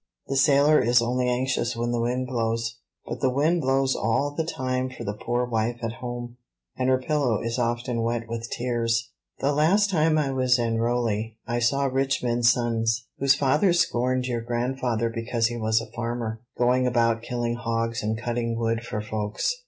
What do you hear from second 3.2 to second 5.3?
the wind blows all the time for the